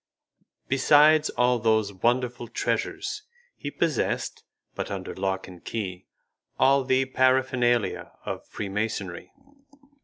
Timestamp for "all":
1.29-1.59, 6.57-6.83